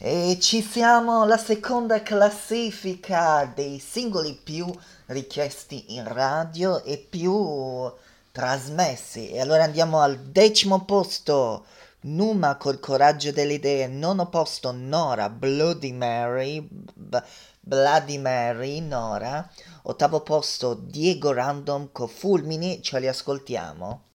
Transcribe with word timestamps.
E 0.00 0.38
ci 0.40 0.62
siamo 0.62 1.22
alla 1.22 1.36
seconda 1.36 2.04
classifica 2.04 3.50
dei 3.52 3.80
singoli 3.80 4.32
più 4.40 4.72
richiesti 5.06 5.96
in 5.96 6.06
radio 6.06 6.84
e 6.84 6.98
più 6.98 7.90
trasmessi. 8.30 9.30
E 9.30 9.40
allora 9.40 9.64
andiamo 9.64 9.98
al 9.98 10.16
decimo 10.16 10.84
posto. 10.84 11.64
Numa 12.02 12.54
col 12.54 12.78
coraggio 12.78 13.32
delle 13.32 13.54
idee, 13.54 13.88
nono 13.88 14.28
posto 14.28 14.70
Nora, 14.70 15.28
Bloody 15.30 15.90
Mary, 15.90 16.60
B- 16.70 17.22
Bloody 17.58 18.18
Mary, 18.18 18.78
Nora, 18.78 19.50
ottavo 19.82 20.20
posto 20.20 20.74
Diego 20.74 21.32
Random 21.32 21.88
con 21.90 22.06
Fulmini, 22.06 22.80
ce 22.82 23.00
li 23.00 23.08
ascoltiamo. 23.08 24.07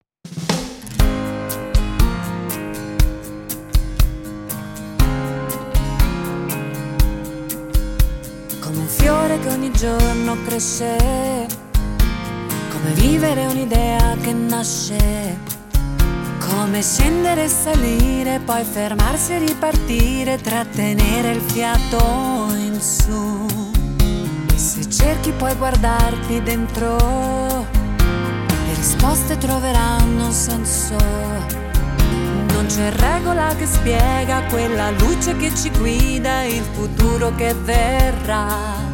Fiore 9.04 9.38
che 9.38 9.48
ogni 9.50 9.70
giorno 9.70 10.34
cresce, 10.46 10.96
come 12.70 12.90
vivere 12.94 13.44
un'idea 13.44 14.16
che 14.22 14.32
nasce 14.32 15.52
come 16.38 16.80
scendere 16.80 17.44
e 17.44 17.48
salire, 17.48 18.40
poi 18.42 18.64
fermarsi 18.64 19.34
e 19.34 19.38
ripartire, 19.40 20.40
trattenere 20.40 21.32
il 21.32 21.40
fiato 21.42 22.48
in 22.56 22.80
su. 22.80 23.46
E 24.54 24.56
se 24.56 24.88
cerchi 24.88 25.32
puoi 25.32 25.54
guardarti 25.54 26.42
dentro, 26.42 26.96
le 26.96 28.74
risposte 28.74 29.36
troveranno 29.36 30.24
un 30.24 30.32
senso. 30.32 30.96
Non 32.52 32.64
c'è 32.68 32.90
regola 32.90 33.54
che 33.54 33.66
spiega 33.66 34.44
quella 34.44 34.90
luce 34.92 35.36
che 35.36 35.54
ci 35.54 35.70
guida, 35.70 36.44
il 36.44 36.62
futuro 36.72 37.34
che 37.34 37.52
verrà. 37.52 38.93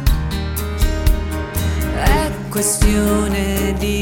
Questione 2.51 3.73
di 3.79 4.00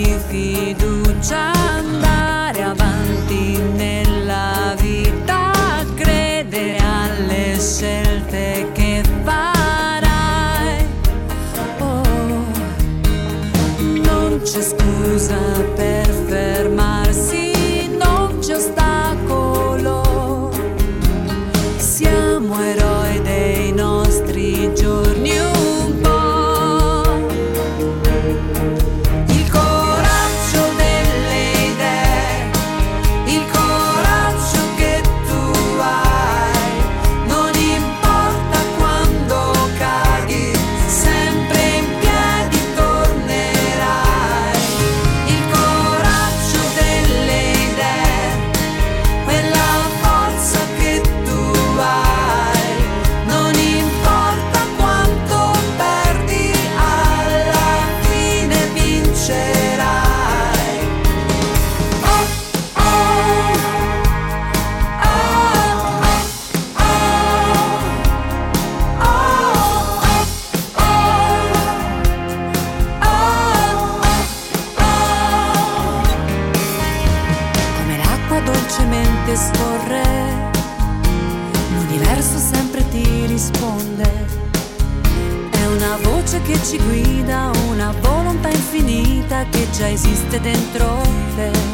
che 89.49 89.67
già 89.71 89.89
esiste 89.89 90.39
dentro 90.39 91.01
te. 91.35 91.68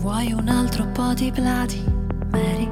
Vuoi 0.00 0.32
un 0.32 0.48
altro 0.48 0.86
po' 0.86 1.12
di 1.12 1.30
Bloody 1.30 1.84
Mary? 2.30 2.66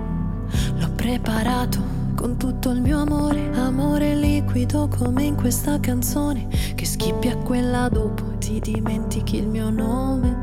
L'ho 0.78 0.88
preparato 0.96 1.78
con 2.14 2.38
tutto 2.38 2.70
il 2.70 2.80
mio 2.80 3.00
amore, 3.00 3.50
amore 3.54 4.14
liquido 4.14 4.88
come 4.88 5.24
in 5.24 5.34
questa 5.34 5.78
canzone, 5.78 6.48
che 6.74 6.86
schippi 6.86 7.28
a 7.28 7.36
quella 7.36 7.90
dopo 7.90 8.32
e 8.32 8.38
ti 8.38 8.60
dimentichi 8.60 9.36
il 9.36 9.46
mio 9.46 9.68
nome. 9.68 10.40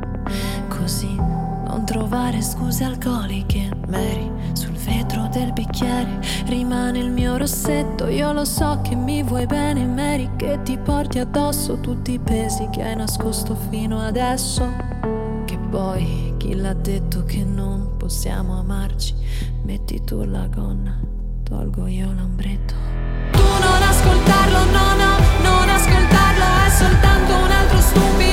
Così 0.68 1.12
non 1.16 1.82
trovare 1.86 2.44
scuse 2.44 2.84
alcoliche, 2.84 3.68
Mary, 3.88 4.32
sul 4.54 4.74
vetro 4.74 5.28
del 5.32 5.54
bicchiere 5.54 6.22
rimane 6.46 7.00
il 7.00 7.10
mio 7.10 7.36
rossetto. 7.38 8.06
Io 8.06 8.32
lo 8.32 8.46
so 8.46 8.82
che 8.84 8.94
mi 8.94 9.24
vuoi 9.24 9.48
bene, 9.48 9.88
Mary, 9.88 10.30
che 10.36 10.60
ti 10.62 10.78
porti 10.78 11.18
addosso 11.18 11.80
tutti 11.80 12.12
i 12.12 12.20
pesi 12.20 12.70
che 12.72 12.84
hai 12.84 12.96
nascosto 12.96 13.56
fino 13.72 14.00
adesso. 14.02 14.70
Che 15.46 15.58
poi 15.58 16.25
chi 16.46 16.54
l'ha 16.54 16.74
detto 16.74 17.24
che 17.26 17.44
non 17.44 17.98
possiamo 17.98 18.60
amarci? 18.60 19.16
Metti 19.64 20.04
tu 20.04 20.24
la 20.26 20.46
gonna, 20.48 21.00
tolgo 21.44 21.88
io 21.88 22.12
l'ombretto. 22.12 22.76
Tu 23.32 23.42
non 23.42 23.82
ascoltarlo, 23.82 24.66
no, 24.66 24.94
no, 24.94 25.18
non 25.42 25.70
ascoltarlo, 25.70 26.46
è 26.66 26.70
soltanto 26.70 27.34
un 27.34 27.52
altro 27.52 27.80
stupido 27.80 28.25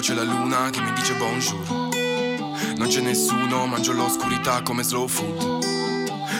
c'è 0.00 0.14
la 0.14 0.22
luna 0.22 0.70
che 0.70 0.80
mi 0.80 0.92
dice 0.94 1.14
bonjour. 1.14 1.88
Non 2.76 2.88
c'è 2.88 3.00
nessuno, 3.00 3.66
mangio 3.66 3.92
l'oscurità 3.92 4.62
come 4.62 4.82
slow 4.82 5.06
food. 5.06 5.58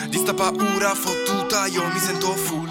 Di 0.09 0.17
sta 0.17 0.33
paura 0.33 0.95
fottuta 0.95 1.67
io 1.67 1.83
mi 1.93 1.99
sento 1.99 2.31
full. 2.35 2.67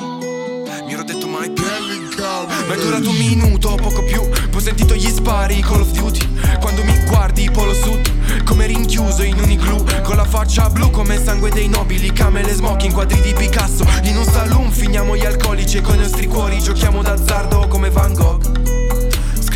Mi 0.85 0.93
ero 0.93 1.05
detto 1.05 1.29
mai 1.29 1.49
più. 1.51 1.63
Ma 1.65 2.75
è 2.75 2.77
durato 2.77 3.09
un 3.09 3.17
minuto, 3.17 3.77
poco 3.77 4.03
più. 4.03 4.21
Poi 4.29 4.57
ho 4.57 4.59
sentito 4.59 4.95
gli 4.95 5.09
spari 5.09 5.61
Call 5.61 5.83
of 5.83 5.91
Duty. 5.93 6.59
Quando 6.59 6.83
mi 6.83 6.99
guardi, 7.07 7.49
polo 7.53 7.73
sud. 7.73 8.43
Come 8.43 8.67
rinchiuso 8.67 9.23
in 9.23 9.39
un 9.39 9.49
igloo. 9.49 9.85
Con 10.03 10.17
la 10.17 10.25
faccia 10.25 10.69
blu 10.71 10.91
come 10.91 11.23
sangue 11.23 11.51
dei 11.51 11.69
nobili. 11.69 12.13
Camele 12.13 12.53
smoking, 12.53 12.93
quadri 12.93 13.21
di 13.21 13.33
Picasso. 13.33 13.87
In 14.03 14.17
un 14.17 14.25
saloon 14.25 14.73
finiamo 14.73 15.17
gli 15.17 15.25
alcolici 15.25 15.77
e 15.77 15.83
con 15.83 15.95
i 15.95 15.99
nostri 15.99 16.27
cuori 16.27 16.61
giochiamo 16.61 17.01
d'azzardo 17.01 17.69
come 17.69 17.91
Van 17.91 18.13
Gogh. 18.13 18.80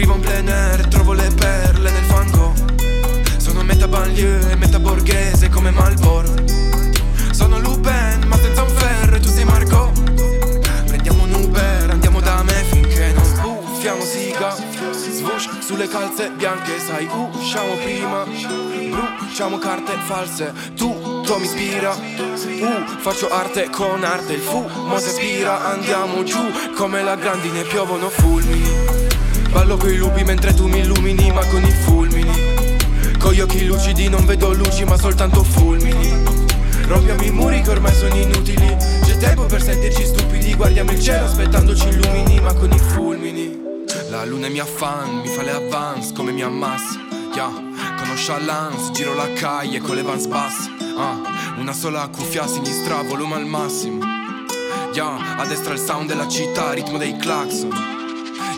Scrivo 0.04 0.18
in 0.18 0.22
plein 0.22 0.48
air, 0.50 0.86
trovo 0.88 1.14
le 1.14 1.30
perle 1.34 1.90
nel 1.90 2.04
fango. 2.04 2.52
Sono 3.38 3.62
metà 3.62 3.88
banlieue 3.88 4.50
e 4.50 4.56
metà 4.56 4.78
borghese 4.78 5.48
come 5.48 5.70
Malboro. 5.70 6.28
Sono 7.30 7.58
Lupin, 7.58 8.22
ma 8.26 8.36
senza 8.36 8.64
un 8.64 8.68
ferro 8.68 9.16
e 9.16 9.20
tu 9.20 9.28
sei 9.28 9.46
Marco. 9.46 9.92
Prendiamo 10.84 11.22
un 11.22 11.32
Uber, 11.32 11.88
andiamo 11.88 12.20
da 12.20 12.42
me 12.42 12.52
finché 12.70 13.14
non 13.14 13.24
sbuffiamo 13.24 14.04
siga. 14.04 14.54
Swoosh 14.92 15.60
sulle 15.60 15.88
calze 15.88 16.32
bianche, 16.32 16.78
sai, 16.78 17.08
usciamo 17.32 17.74
prima. 17.76 18.24
Bruciamo 19.20 19.56
carte 19.56 19.96
false, 20.04 20.52
tutto 20.76 21.38
mi 21.38 21.46
ispira. 21.46 21.94
Uh, 21.94 22.84
faccio 22.98 23.30
arte 23.30 23.70
con 23.70 24.04
arte, 24.04 24.34
il 24.34 24.40
fumo 24.40 24.98
si 24.98 25.08
aspira. 25.08 25.64
Andiamo 25.64 26.22
giù 26.24 26.42
come 26.76 27.02
la 27.02 27.16
grandine, 27.16 27.62
piovono 27.62 28.10
fulmini. 28.10 29.03
Ballo 29.54 29.76
coi 29.76 29.96
lupi 29.96 30.24
mentre 30.24 30.52
tu 30.52 30.66
mi 30.66 30.80
illumini 30.80 31.30
ma 31.30 31.46
con 31.46 31.62
i 31.62 31.70
fulmini. 31.70 32.56
Con 33.20 33.32
gli 33.32 33.40
occhi 33.40 33.64
lucidi 33.64 34.08
non 34.08 34.26
vedo 34.26 34.52
luci 34.52 34.82
ma 34.82 34.98
soltanto 34.98 35.44
fulmini. 35.44 36.12
Rompiamo 36.88 37.22
i 37.22 37.30
muri 37.30 37.62
che 37.62 37.70
ormai 37.70 37.94
sono 37.94 38.16
inutili. 38.16 38.76
C'è 39.04 39.16
tempo 39.16 39.46
per 39.46 39.62
sentirci 39.62 40.06
stupidi. 40.06 40.56
Guardiamo 40.56 40.90
il 40.90 41.00
cielo 41.00 41.26
aspettandoci 41.26 41.86
illumini 41.86 42.40
ma 42.40 42.52
con 42.52 42.72
i 42.72 42.78
fulmini. 42.80 43.56
La 44.10 44.24
luna 44.24 44.48
è 44.48 44.50
mia 44.50 44.66
fan, 44.66 45.20
mi 45.20 45.28
fa 45.28 45.42
le 45.42 45.52
avance 45.52 46.12
come 46.12 46.32
mi 46.32 46.42
ammassa 46.42 46.98
Yeah, 47.32 47.52
conosce 47.96 48.40
Lance, 48.44 48.90
giro 48.90 49.14
la 49.14 49.32
calle 49.34 49.78
con 49.78 49.94
le 49.94 50.02
vans 50.02 50.26
basse. 50.26 50.68
Ah, 50.96 51.20
una 51.58 51.72
sola 51.72 52.08
cuffia 52.08 52.42
a 52.42 52.48
sinistra, 52.48 53.02
volume 53.02 53.36
al 53.36 53.46
massimo. 53.46 54.00
Yeah, 54.92 55.36
a 55.38 55.46
destra 55.46 55.74
il 55.74 55.78
sound 55.78 56.08
della 56.08 56.26
città, 56.26 56.72
ritmo 56.72 56.98
dei 56.98 57.16
clacson 57.16 57.93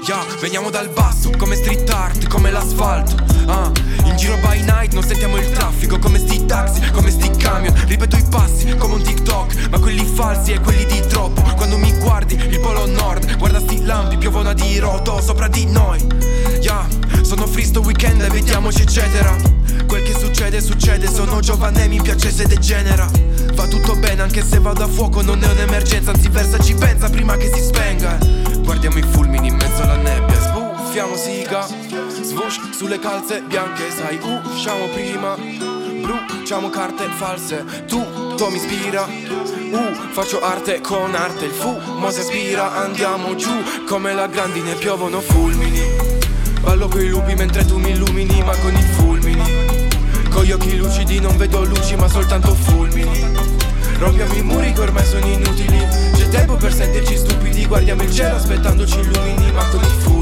Yeah, 0.07 0.25
veniamo 0.39 0.71
dal 0.71 0.89
basso, 0.91 1.31
come 1.37 1.57
street 1.57 1.91
art, 1.91 2.29
come 2.29 2.53
l'asfalto 2.53 3.17
Ah, 3.49 3.73
in 4.05 4.17
giro 4.17 4.37
by 4.37 4.63
night 4.63 4.93
non 4.93 5.03
sentiamo 5.03 5.37
il 5.37 5.51
traffico 5.51 5.99
Come 5.99 6.19
sti 6.19 6.47
taxi, 6.47 6.81
come 6.93 7.11
sti 7.11 7.31
camion. 7.37 7.75
Ripeto 7.87 8.17
i 8.17 8.25
passi, 8.31 8.77
come 8.77 8.95
un 8.95 9.03
TikTok 9.03 9.69
Ma 9.69 9.81
quelli 9.81 10.05
falsi 10.05 10.53
e 10.53 10.61
quelli 10.61 10.85
di 10.87 11.01
troppo. 11.09 11.43
Quando 11.57 11.77
mi 11.77 11.93
guardi, 11.99 12.35
il 12.35 12.61
polo 12.61 12.87
nord 12.87 13.37
Guarda 13.37 13.59
sti 13.59 13.85
lampi, 13.85 14.17
piovono 14.17 14.51
a 14.51 14.55
diroto 14.55 15.21
sopra 15.21 15.49
di 15.49 15.67
noi. 15.67 16.01
Yeah, 16.61 16.87
sono 17.23 17.45
free 17.49 17.65
sto 17.65 17.81
weekend 17.81 18.25
vediamoci 18.29 18.83
eccetera 18.83 19.56
Quel 19.87 20.03
che 20.03 20.15
succede, 20.19 20.61
succede. 20.61 21.09
Sono 21.09 21.41
giovane, 21.41 21.89
mi 21.89 22.01
piace 22.01 22.31
se 22.31 22.47
degenera. 22.47 23.09
Va 23.55 23.67
tutto 23.67 23.95
bene 23.97 24.23
anche 24.23 24.45
se 24.45 24.59
vado 24.59 24.85
a 24.85 24.87
fuoco 24.87 25.23
Non 25.23 25.43
è 25.43 25.47
un'emergenza, 25.47 26.11
anzi 26.11 26.29
versa 26.29 26.59
ci 26.59 26.75
pensa 26.75 27.09
prima 27.09 27.37
che 27.37 27.51
si 27.53 27.63
spenga. 27.63 28.19
Guardiamo 28.59 28.99
i 28.99 29.03
fulmini 29.03 29.49
in 29.49 29.55
mezzo 29.55 29.83
alla 29.83 29.97
nebbia. 29.97 30.41
Sbuffiamo 30.41 31.17
siga. 31.17 31.67
Swoosh 31.67 32.71
sulle 32.71 32.99
calze 32.99 33.43
bianche 33.43 33.91
Sai, 33.91 34.19
usciamo 34.45 34.89
prima. 34.89 35.37
Bruciamo 35.37 36.69
carte 36.71 37.09
false. 37.17 37.65
Tutto 37.87 38.51
mi 38.51 38.57
ispira. 38.57 39.05
Uh, 39.05 40.13
faccio 40.13 40.41
arte 40.41 40.81
con 40.81 41.15
arte. 41.15 41.47
Il 41.47 41.53
fumo 41.53 42.11
si 42.11 42.21
aspira. 42.21 42.75
Andiamo 42.75 43.35
giù 43.35 43.53
come 43.87 44.15
la 44.15 44.27
grandine. 44.27 44.75
Piovono 44.75 45.21
fulmini. 45.21 46.15
Ballo 46.61 46.89
coi 46.89 47.09
lupi 47.09 47.35
mentre 47.37 47.65
tu 47.65 47.79
mi 47.79 47.91
illumini 47.91 48.43
Ma 48.43 48.57
con 48.57 48.75
i 48.75 48.83
fulmini. 49.27 49.89
Con 50.31 50.45
gli 50.45 50.53
occhi 50.53 50.77
lucidi 50.77 51.21
non 51.21 51.37
vedo 51.37 51.65
luci 51.65 51.97
ma 51.97 52.09
soltanto 52.09 52.55
fulmini. 52.55 53.25
Rompiamo 53.99 54.35
i 54.35 54.43
muri 54.43 54.73
che 54.73 54.81
ormai 54.81 55.05
sono 55.05 55.27
inutili. 55.27 55.79
C'è 56.15 56.29
tempo 56.29 56.55
per 56.55 56.73
sentirci 56.73 57.17
stupidi 57.17 57.67
Guardiamo 57.67 58.03
il 58.03 58.13
cielo 58.13 58.37
aspettandoci 58.37 58.99
illumini 58.99 59.51
Ma 59.53 59.65
con 59.69 59.81
i 59.83 59.87
fulmini 60.01 60.16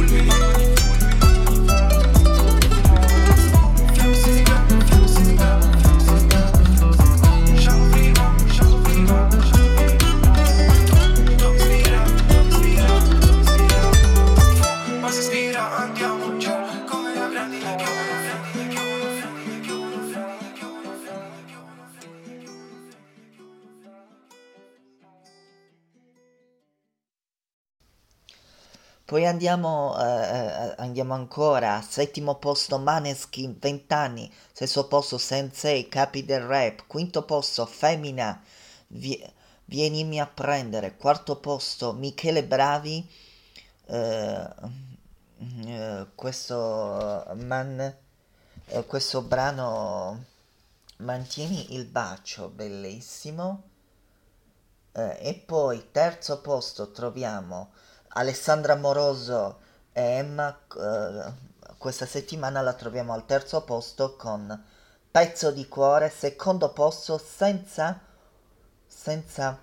Poi 29.07 29.27
andiamo, 29.27 29.95
eh, 30.01 30.05
eh 30.05 30.75
andiamo 30.79 31.13
ancora, 31.13 31.83
settimo 31.83 32.37
posto 32.37 32.79
Maneskin, 32.79 33.57
20 33.59 33.93
anni, 33.93 34.33
sesto 34.51 34.87
posto 34.89 35.19
Sensei, 35.19 35.89
capi 35.89 36.25
del 36.25 36.41
rap, 36.41 36.85
quinto 36.87 37.23
posto 37.25 37.67
Femina, 37.67 38.43
vie, 38.89 39.33
Vienimi 39.67 40.21
a 40.21 40.27
prendere, 40.27 40.97
quarto 40.97 41.37
posto 41.37 41.93
Michele 41.93 42.45
Bravi, 42.45 43.07
eh, 43.87 44.49
eh, 45.67 46.07
questo, 46.15 47.27
man, 47.35 47.97
eh, 48.67 48.87
questo 48.87 49.21
brano 49.23 50.25
Mantieni 50.99 51.75
il 51.75 51.85
bacio, 51.87 52.49
bellissimo. 52.49 53.63
Eh, 54.93 55.19
e 55.21 55.35
poi 55.35 55.91
terzo 55.91 56.41
posto 56.41 56.91
troviamo 56.93 57.73
Alessandra 58.17 58.77
Moroso 58.77 59.59
e 59.93 60.01
Emma, 60.01 60.57
eh, 60.77 61.33
questa 61.79 62.07
settimana 62.07 62.61
la 62.61 62.73
troviamo 62.75 63.13
al 63.13 63.27
terzo 63.27 63.63
posto 63.63 64.15
con 64.17 64.63
Pezzo 65.11 65.51
di 65.51 65.69
cuore, 65.69 66.11
secondo 66.11 66.73
posto 66.73 67.19
senza, 67.19 68.01
senza, 68.87 69.59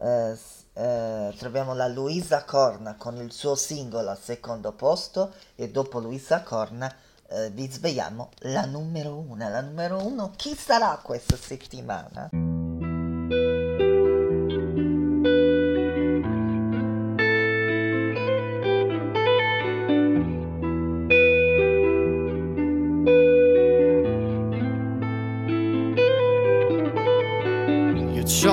eh, 0.00 0.38
eh, 0.74 1.34
troviamo 1.36 1.74
la 1.74 1.88
Luisa 1.88 2.44
Corna 2.44 2.94
con 2.96 3.16
il 3.16 3.32
suo 3.32 3.54
singolo 3.54 4.10
al 4.10 4.18
secondo 4.18 4.72
posto 4.72 5.32
e 5.54 5.70
dopo 5.70 5.98
Luisa 5.98 6.42
Corna 6.42 6.94
eh, 7.28 7.50
vi 7.50 7.70
svegliamo 7.70 8.30
la 8.40 8.64
numero 8.64 9.16
uno. 9.16 9.48
La 9.48 9.60
numero 9.60 10.04
uno 10.06 10.32
chi 10.36 10.54
sarà 10.54 10.98
questa 11.02 11.36
settimana? 11.36 12.51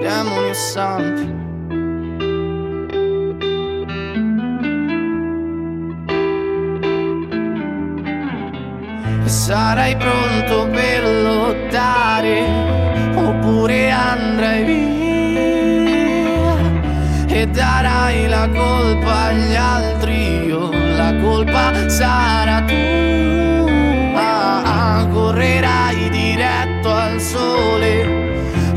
demoni 0.00 0.48
e 0.48 0.54
santi. 0.54 1.38
Sarai 9.24 9.96
pronto 9.96 10.68
per 10.70 11.04
lottare 11.04 12.44
oppure 13.14 13.90
andrai 13.90 14.64
via. 14.64 14.88
E 17.28 17.46
darai 17.46 18.28
la 18.28 18.48
colpa 18.48 19.26
agli 19.26 19.54
altri, 19.54 20.44
io 20.46 20.70
la 20.96 21.14
colpa 21.22 21.88
sarà 21.88 22.62
tua, 22.62 24.18
correrai 25.12 26.08
diretto 26.10 26.90
al 26.90 27.20
sole 27.20 27.69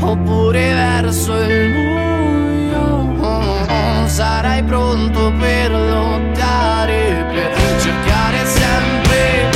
oppure 0.04 0.74
verso 0.74 1.34
il 1.40 1.70
buio. 1.72 3.22
Sarai 4.06 4.62
pronto 4.62 5.32
per 5.40 5.70
lottare, 5.72 7.26
per 7.32 7.80
cercare 7.80 8.46
sempre 8.46 9.50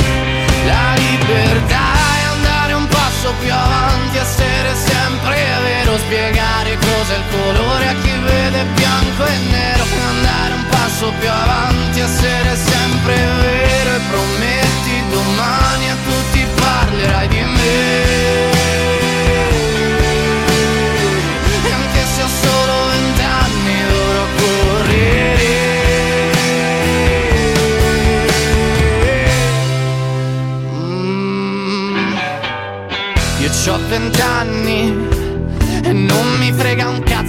la 0.65 0.93
libertà 0.95 1.87
e 2.19 2.25
andare 2.35 2.73
un 2.73 2.87
passo 2.87 3.31
più 3.39 3.51
avanti, 3.53 4.17
essere 4.17 4.73
sempre 4.75 5.37
vero, 5.63 5.97
spiegare 5.97 6.77
cos'è 6.77 7.15
il 7.15 7.23
colore 7.31 7.87
a 7.87 7.93
chi 8.01 8.11
vede 8.25 8.65
bianco 8.75 9.25
e 9.25 9.37
nero, 9.49 9.83
andare 10.09 10.53
un 10.55 10.65
passo 10.69 11.13
più 11.19 11.29
avanti, 11.29 11.99
essere 12.01 12.55
sempre 12.55 13.15
vero 13.15 13.95
e 13.95 13.99
prometti 14.09 14.48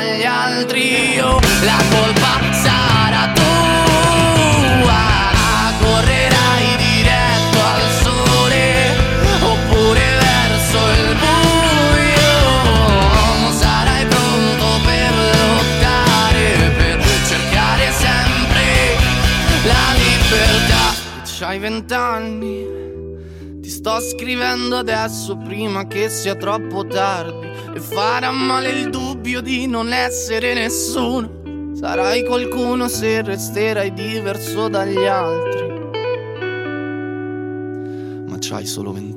agli 0.00 0.24
altri 0.24 1.12
io 1.14 1.38
la 1.62 1.78
colpa 1.90 2.40
sarà 2.52 3.32
tua. 3.34 4.98
Correrai 5.80 6.76
diretto 6.76 7.58
al 7.74 7.86
sole 8.02 8.96
oppure 9.40 10.04
verso 10.26 10.78
il 10.98 11.16
buio. 11.22 12.38
Sarai 13.52 14.04
pronto 14.06 14.66
per 14.84 15.12
lottare 15.38 16.46
per 16.76 16.98
cercare 17.28 17.92
sempre 17.92 18.66
la 19.64 19.86
libertà. 20.02 20.84
C'hai 21.24 21.58
vent'anni 21.58 22.78
sto 23.62 23.98
scrivendo 24.00 24.76
adesso 24.76 25.36
prima 25.38 25.86
che 25.86 26.10
sia 26.10 26.34
troppo 26.34 26.86
tardi 26.86 27.49
farà 27.90 28.30
male 28.30 28.70
il 28.70 28.90
dubbio 28.90 29.40
di 29.40 29.66
non 29.66 29.92
essere 29.92 30.54
nessuno. 30.54 31.74
Sarai 31.74 32.24
qualcuno 32.24 32.88
se 32.88 33.22
resterai 33.22 33.92
diverso 33.92 34.68
dagli 34.68 35.04
altri. 35.04 35.68
Ma 38.26 38.36
c'hai 38.38 38.66
solo 38.66 38.92
vent'anni. 38.92 39.09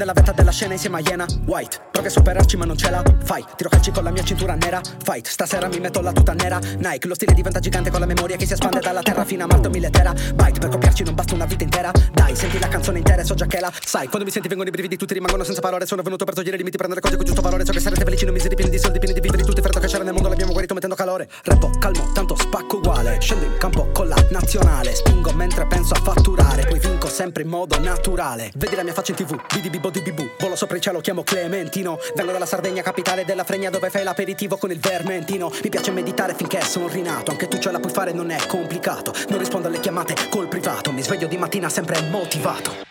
Nella 0.00 0.14
vetta 0.14 0.32
della 0.32 0.50
scena 0.50 0.72
insieme 0.72 0.96
a 0.96 1.00
Iena 1.06 1.26
White. 1.44 1.88
Provi 1.92 2.06
a 2.06 2.10
superarci 2.10 2.56
ma 2.56 2.64
non 2.64 2.74
ce 2.74 2.88
la 2.88 3.02
fai. 3.22 3.44
Tiro 3.54 3.68
calci 3.68 3.90
con 3.90 4.02
la 4.02 4.10
mia 4.10 4.22
cintura 4.22 4.54
nera. 4.54 4.80
Fight. 5.04 5.28
Stasera 5.28 5.68
mi 5.68 5.78
metto 5.78 6.00
la 6.00 6.10
tuta 6.10 6.32
nera. 6.32 6.58
Nike 6.78 7.06
Lo 7.06 7.14
stile 7.14 7.34
diventa 7.34 7.58
gigante 7.58 7.90
con 7.90 8.00
la 8.00 8.06
memoria 8.06 8.36
che 8.36 8.46
si 8.46 8.54
espande 8.54 8.80
dalla 8.80 9.02
terra 9.02 9.26
fino 9.26 9.44
a 9.44 9.46
Marte 9.46 9.68
o 9.68 9.70
mille 9.70 9.90
tera 9.90 10.12
Byte 10.12 10.58
Per 10.58 10.70
copiarci 10.70 11.02
non 11.04 11.14
basta 11.14 11.34
una 11.34 11.44
vita 11.44 11.64
intera. 11.64 11.92
Dai 12.14 12.34
senti 12.34 12.58
la 12.58 12.68
canzone 12.68 12.96
intera 12.96 13.20
e 13.20 13.26
so 13.26 13.34
già 13.34 13.44
che 13.44 13.60
la 13.60 13.70
sai. 13.78 14.06
Quando 14.06 14.24
mi 14.24 14.30
senti 14.30 14.48
vengono 14.48 14.70
i 14.70 14.72
brividi 14.72 14.96
tutti 14.96 15.12
rimangono 15.12 15.44
senza 15.44 15.60
parole. 15.60 15.84
Sono 15.84 16.00
venuto 16.00 16.24
per 16.24 16.32
togliere 16.32 16.54
i 16.54 16.58
limiti 16.58 16.78
prendere 16.78 17.02
cose 17.02 17.16
con 17.16 17.26
giusto 17.26 17.42
valore. 17.42 17.66
So 17.66 17.72
che 17.72 17.80
sarete 17.80 18.02
felici 18.02 18.24
non 18.24 18.32
miseri 18.32 18.54
pieni 18.54 18.70
di 18.70 18.78
soldi 18.78 18.98
pieni 19.00 19.12
di 19.12 19.20
viveri. 19.20 19.42
Tutti 19.42 19.60
freddo 19.60 19.80
che 19.80 19.86
c'era 19.86 20.02
nel 20.02 20.14
mondo 20.14 20.30
l'abbiamo 20.30 20.52
guarito 20.52 20.72
mettendo 20.72 20.94
calore. 20.94 21.28
Rappo 21.44 21.68
calmo 21.78 22.10
tanto 22.14 22.34
spacco 22.36 22.78
uguale. 22.78 23.20
Scendo 23.20 23.44
in 23.44 23.58
campo 23.58 23.90
con 23.92 24.08
la 24.08 24.16
nazionale. 24.30 24.94
Spingo 24.94 25.30
mentre 25.34 25.66
penso 25.66 25.92
a 25.92 26.00
fatturare. 26.00 26.64
Poi 26.64 26.78
vinco 26.78 27.06
sempre 27.06 27.42
in 27.42 27.50
modo 27.50 27.78
naturale. 27.78 28.50
Vedi 28.56 28.76
la 28.76 28.82
mia 28.82 28.94
faccia 28.94 29.10
in 29.10 29.18
tv 29.18 29.38
Vidi 29.52 29.68
di 29.90 30.00
bibu 30.00 30.30
Volo 30.38 30.56
sopra 30.56 30.76
il 30.76 30.82
cielo 30.82 31.00
chiamo 31.00 31.22
Clementino. 31.22 31.98
Vengo 32.14 32.32
dalla 32.32 32.46
Sardegna 32.46 32.82
capitale 32.82 33.24
della 33.24 33.44
fregna 33.44 33.70
Dove 33.70 33.90
fai 33.90 34.04
l'aperitivo 34.04 34.56
con 34.56 34.70
il 34.70 34.78
vermentino. 34.78 35.50
Mi 35.62 35.68
piace 35.68 35.90
meditare 35.90 36.34
finché 36.34 36.62
sono 36.62 36.88
rinato. 36.88 37.30
Anche 37.30 37.48
tu 37.48 37.58
ce 37.58 37.70
la 37.70 37.80
puoi 37.80 37.92
fare 37.92 38.12
non 38.12 38.30
è 38.30 38.46
complicato. 38.46 39.12
Non 39.28 39.38
rispondo 39.38 39.68
alle 39.68 39.80
chiamate 39.80 40.14
col 40.28 40.48
privato. 40.48 40.92
Mi 40.92 41.02
sveglio 41.02 41.26
di 41.26 41.36
mattina 41.36 41.68
sempre 41.68 42.00
motivato. 42.02 42.88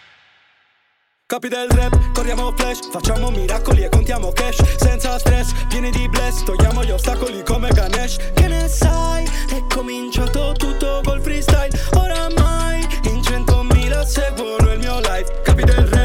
Capi 1.29 1.47
del 1.47 1.69
rap, 1.69 2.11
corriamo 2.11 2.51
flash, 2.55 2.89
facciamo 2.89 3.29
miracoli 3.29 3.83
e 3.83 3.89
contiamo 3.89 4.31
cash. 4.31 4.63
Senza 4.77 5.19
stress, 5.19 5.51
pieni 5.67 5.91
di 5.91 6.09
bless, 6.09 6.43
togliamo 6.43 6.83
gli 6.83 6.89
ostacoli 6.89 7.43
come 7.43 7.69
Ganesh. 7.69 8.17
Che 8.33 8.47
ne 8.47 8.67
sai? 8.67 9.25
È 9.47 9.63
cominciato 9.71 10.53
tutto 10.57 11.01
col 11.03 11.21
freestyle. 11.21 11.69
Oramai 11.93 12.83
in 13.03 13.21
centomila 13.21 14.03
seguono 14.03 14.73
il 14.73 14.79
mio 14.79 14.99
life. 15.01 15.41
Capi 15.43 15.63
del 15.65 15.85
rap, 15.85 15.98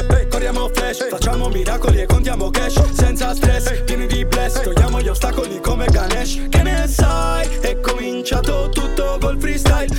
facciamo 1.44 1.48
miracoli 1.48 2.00
e 2.00 2.06
contiamo 2.06 2.50
cash 2.50 2.92
Senza 2.92 3.34
stress, 3.34 3.82
pieni 3.84 4.06
di 4.06 4.24
bless, 4.24 4.62
togliamo 4.62 5.00
gli 5.00 5.08
ostacoli 5.08 5.60
come 5.60 5.86
Ganesh. 5.86 6.48
Che 6.48 6.62
ne 6.62 6.86
sai? 6.88 7.46
È 7.60 7.80
cominciato 7.80 8.68
tutto 8.70 9.18
col 9.20 9.38
freestyle 9.38 9.94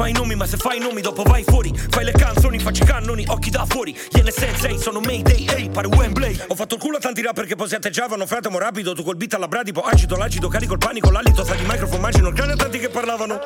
fai 0.00 0.10
i 0.10 0.12
nomi 0.14 0.34
ma 0.34 0.46
se 0.46 0.56
fai 0.56 0.78
i 0.78 0.80
nomi 0.80 1.02
dopo 1.02 1.22
vai 1.24 1.44
fuori. 1.44 1.70
Fai 1.90 2.04
le 2.04 2.12
canzoni, 2.12 2.58
facci 2.58 2.84
cannoni, 2.84 3.26
occhi 3.28 3.50
da 3.50 3.66
fuori. 3.66 3.94
Iene 4.12 4.30
sensei, 4.30 4.78
sono 4.78 4.98
Mayday, 5.00 5.46
ehi, 5.46 5.68
pare 5.68 5.88
Wembley. 5.88 6.40
Ho 6.48 6.54
fatto 6.54 6.76
il 6.76 6.80
culo 6.80 6.96
a 6.96 7.00
tanti 7.00 7.20
rapper 7.20 7.44
che 7.44 7.54
posetteggiavano 7.54 8.24
Fratemo 8.24 8.56
rapido, 8.56 8.94
tu 8.94 9.02
col 9.02 9.16
beat 9.16 9.34
alla 9.34 9.46
bradipo 9.46 9.82
Acido, 9.82 10.16
l'acido, 10.16 10.48
carico 10.48 10.72
il 10.72 10.78
panico, 10.78 11.10
l'alito 11.10 11.44
Sa 11.44 11.54
di 11.54 11.64
microfono, 11.64 11.98
immagino 11.98 12.28
il 12.28 12.34
cane 12.34 12.52
a 12.52 12.56
tanti 12.56 12.78
che 12.78 12.88
parlavano. 12.88 13.40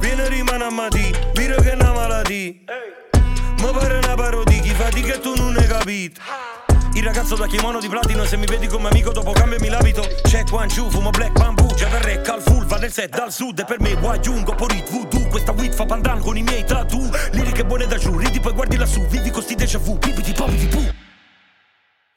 Viene 0.00 0.28
rimane 0.28 0.64
a 0.64 0.70
mati, 0.70 1.14
vire 1.34 1.54
che 1.56 1.70
è 1.70 1.74
una 1.74 1.92
malattia 1.92 2.54
Ma 3.60 3.70
pare 3.70 3.98
una 3.98 4.14
parodia, 4.14 4.60
chi 4.60 4.70
fa 4.70 4.88
di 4.88 5.02
che 5.02 5.20
tu 5.20 5.34
non 5.36 5.56
hai 5.56 5.66
capito 5.66 6.69
il 6.94 7.02
ragazzo 7.02 7.36
da 7.36 7.46
kimono 7.46 7.78
di 7.80 7.88
platino 7.88 8.24
Se 8.24 8.36
mi 8.36 8.46
vedi 8.46 8.66
come 8.66 8.88
amico 8.88 9.12
dopo 9.12 9.32
cambiami 9.32 9.68
l'abito. 9.68 10.02
Check 10.22 10.52
one 10.52 10.68
two, 10.68 10.90
fumo 10.90 11.10
black 11.10 11.32
bamboo 11.32 11.74
Già 11.74 11.88
dal 11.88 12.00
rec 12.00 12.28
al 12.28 12.42
full, 12.42 12.66
va 12.66 12.76
nel 12.76 12.92
set 12.92 13.14
dal 13.14 13.32
sud 13.32 13.58
E 13.58 13.64
per 13.64 13.80
me 13.80 13.92
Wajungo, 13.94 14.54
Porit, 14.54 14.90
voodoo 14.90 15.28
Questa 15.28 15.52
weed 15.52 15.72
fa 15.74 15.86
pandan 15.86 16.20
con 16.20 16.36
i 16.36 16.42
miei 16.42 16.64
tattoo 16.64 17.10
Liriche 17.32 17.64
buone 17.64 17.86
da 17.86 17.96
giù, 17.96 18.16
ridi 18.16 18.40
poi 18.40 18.52
guardi 18.52 18.76
lassù 18.76 19.00
Vivi 19.06 19.30
con 19.30 19.42
sti 19.42 19.54
déjà 19.54 19.78
vu, 19.78 19.98
pipiti 19.98 20.32
popiti 20.32 20.66
pu. 20.66 21.08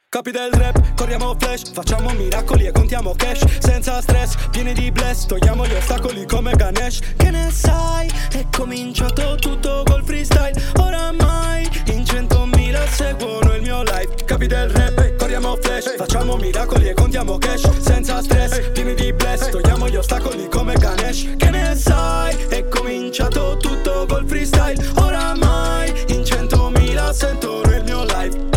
Capi 0.08 0.30
del 0.30 0.52
rap, 0.52 0.94
corriamo 0.94 1.34
flash, 1.36 1.72
facciamo 1.72 2.10
miracoli 2.12 2.66
e 2.66 2.70
contiamo 2.70 3.14
cash. 3.16 3.58
Senza 3.58 4.00
stress, 4.00 4.36
pieni 4.50 4.72
di 4.72 4.92
bless, 4.92 5.26
togliamo 5.26 5.66
gli 5.66 5.74
ostacoli 5.74 6.24
come 6.24 6.52
Ganesh. 6.52 7.00
Che 7.16 7.30
ne 7.30 7.50
sai? 7.50 8.08
È 8.30 8.46
cominciato 8.56 9.34
tutto 9.34 9.82
col 9.84 10.04
freestyle. 10.04 10.54
Oramai 10.76 11.68
in 11.86 12.04
centomila 12.84 12.88
seguono 12.88 13.54
il 13.54 13.62
mio 13.62 13.82
life. 13.82 14.24
Capi 14.24 14.46
del 14.46 14.68
rap, 14.70 15.16
corriamo 15.16 15.56
flash, 15.60 15.96
facciamo 15.96 16.36
miracoli 16.36 16.88
e 16.88 16.94
contiamo 16.94 17.38
cash. 17.38 17.68
Senza 17.78 18.22
stress, 18.22 18.70
pieni 18.70 18.94
di 18.94 19.12
bless, 19.12 19.48
togliamo 19.50 19.88
gli 19.88 19.96
ostacoli 19.96 20.48
come 20.48 20.74
Ganesh. 20.74 21.34
Che 21.36 21.50
ne 21.50 21.74
sai? 21.76 22.36
È 22.48 22.68
cominciato 22.68 23.56
tutto 23.56 24.06
col 24.08 24.26
freestyle. 24.26 24.82
Oramai 24.96 25.92
in 26.08 26.24
centomila 26.24 27.12
sentono 27.12 27.62
il 27.74 27.82
mio 27.84 28.04
life 28.04 28.53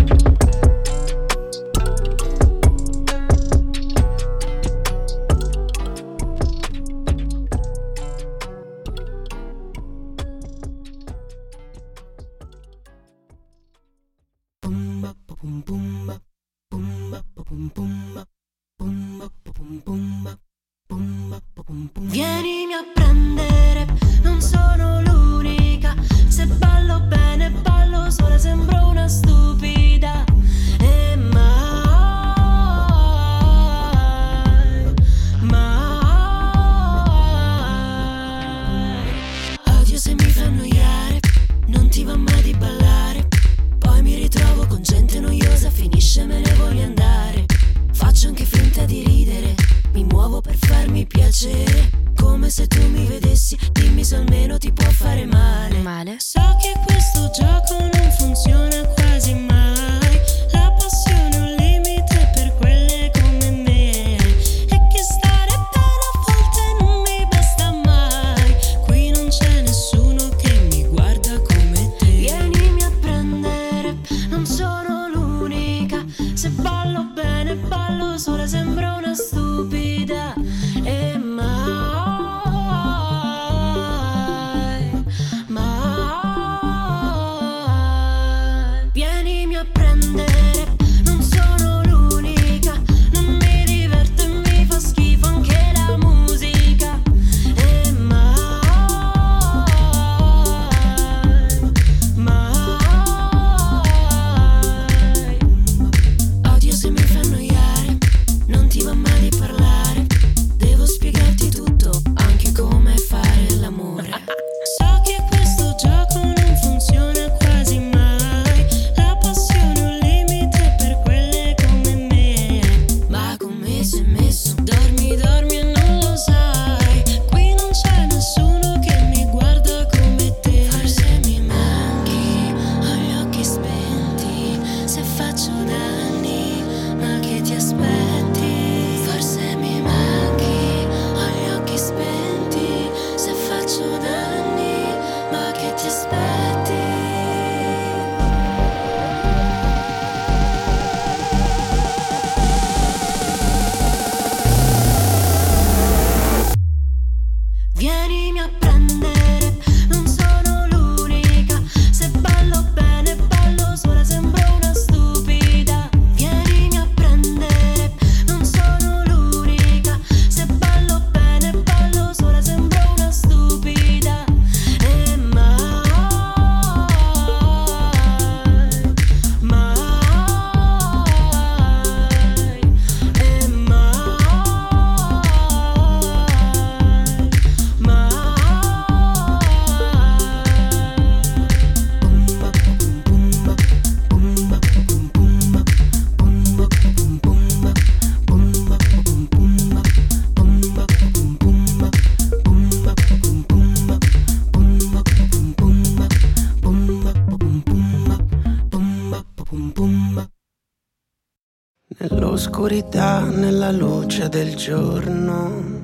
nell'oscurità, 212.38 213.22
nella 213.22 213.72
luce 213.72 214.30
del 214.30 214.56
giorno. 214.56 215.76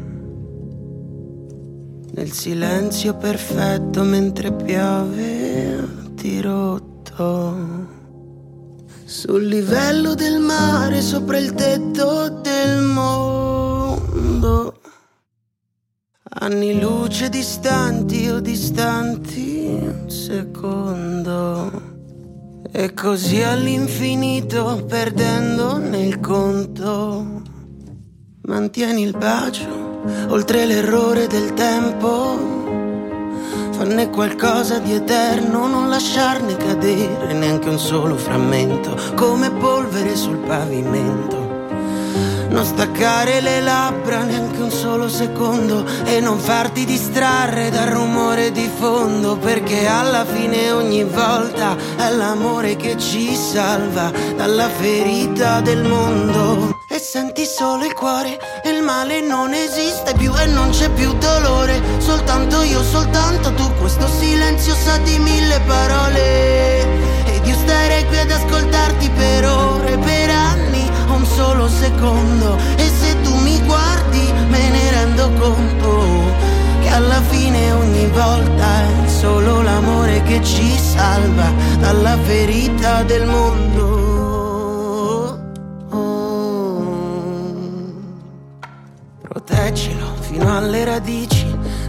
Nel 2.12 2.32
silenzio 2.32 3.16
perfetto 3.16 4.04
mentre 4.04 4.54
piove 4.54 6.12
dirotto. 6.12 7.56
Sul 9.04 9.48
livello 9.48 10.14
del 10.14 10.40
mare, 10.40 11.02
sopra 11.02 11.40
il 11.40 11.56
tetto 11.56 12.30
del 12.30 12.84
mondo. 12.84 14.80
Anni 16.36 16.80
luce 16.80 17.30
distanti 17.30 18.30
o 18.30 18.40
distanti 18.40 19.70
un 19.72 20.08
secondo. 20.08 21.93
E 22.76 22.92
così 22.96 23.44
all'infinito 23.44 24.84
perdendo 24.88 25.78
nel 25.78 26.20
conto. 26.20 27.44
Mantieni 28.42 29.04
il 29.04 29.16
bacio 29.16 30.02
oltre 30.30 30.66
l'errore 30.66 31.28
del 31.28 31.54
tempo 31.54 32.64
fanne 33.74 34.10
qualcosa 34.10 34.80
di 34.80 34.94
eterno, 34.94 35.68
non 35.68 35.88
lasciarne 35.88 36.58
cadere 36.58 37.34
neanche 37.34 37.70
un 37.70 37.78
solo 37.78 38.18
frammento, 38.18 38.98
come 39.16 39.52
polvere 39.52 40.16
sul 40.16 40.38
pavimento. 40.38 41.43
Non 42.54 42.66
staccare 42.66 43.42
le 43.42 43.62
labbra 43.62 44.22
neanche 44.22 44.62
un 44.62 44.70
solo 44.70 45.10
secondo 45.10 45.84
e 46.06 46.20
non 46.20 46.38
farti 46.38 46.86
distrarre 46.86 47.72
dal 47.72 47.88
rumore 47.88 48.52
di 48.52 48.70
fondo, 48.78 49.38
perché 49.38 49.88
alla 49.88 50.24
fine 50.24 50.72
ogni 50.72 51.04
volta 51.04 51.76
è 51.98 52.12
l'amore 52.12 52.76
che 52.76 52.96
ci 53.00 53.36
salva 53.36 54.12
dalla 54.36 54.70
ferita 54.70 55.62
del 55.62 55.84
mondo. 55.84 56.82
E 56.88 57.00
senti 57.00 57.44
solo 57.44 57.86
il 57.86 57.94
cuore 57.94 58.38
il 58.66 58.84
male 58.84 59.20
non 59.22 59.52
esiste 59.52 60.14
più 60.16 60.32
e 60.38 60.46
non 60.46 60.70
c'è 60.70 60.92
più 60.92 61.12
dolore, 61.14 61.82
soltanto 61.98 62.62
io, 62.62 62.84
soltanto 62.84 63.52
tu, 63.56 63.68
questo 63.80 64.08
silenzio 64.08 64.76
sa 64.76 64.98
di 64.98 65.18
mille 65.18 65.60
parole. 65.66 66.82
Ed 67.26 67.48
io 67.48 67.56
starei 67.56 68.06
qui 68.06 68.20
ad 68.20 68.30
ascoltarti 68.30 69.10
per 69.10 69.46
ore, 69.48 69.98
per 69.98 70.30
anni, 70.30 70.73
solo 71.36 71.68
secondo. 71.68 72.58
E 72.78 72.88
se 73.00 73.22
tu 73.22 73.36
mi 73.38 73.60
guardi 73.66 74.32
me 74.50 74.70
ne 74.70 74.92
rendo 74.92 75.32
conto 75.40 76.02
che 76.82 76.90
alla 76.90 77.22
fine 77.22 77.72
ogni 77.72 78.08
volta 78.08 78.82
è 78.82 79.08
solo 79.08 79.62
l'amore 79.62 80.22
che 80.24 80.44
ci 80.44 80.78
salva 80.78 81.52
dalla 81.80 82.18
ferita 82.18 83.04
del 83.04 83.26
mondo. 83.26 84.12
Proteggilo 89.22 90.14
fino 90.20 90.56
alle 90.56 90.84
radici, 90.86 91.46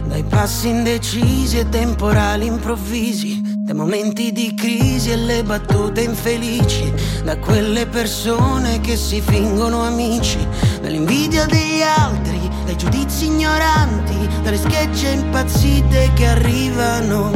dai 0.07 0.23
passi 0.23 0.69
indecisi 0.69 1.59
e 1.59 1.69
temporali 1.69 2.45
improvvisi, 2.47 3.44
dai 3.65 3.73
momenti 3.73 4.31
di 4.31 4.53
crisi 4.53 5.09
e 5.09 5.15
le 5.15 5.43
battute 5.43 6.01
infelici, 6.01 6.93
da 7.23 7.35
quelle 7.39 7.87
persone 7.87 8.79
che 8.79 8.95
si 8.95 9.21
fingono 9.21 9.81
amici, 9.81 10.37
dall'invidia 10.81 11.47
degli 11.47 11.81
altri, 11.81 12.47
dai 12.63 12.77
giudizi 12.77 13.25
ignoranti, 13.25 14.29
dalle 14.43 14.57
schegge 14.57 15.09
impazzite 15.09 16.11
che 16.13 16.27
arrivano 16.27 17.31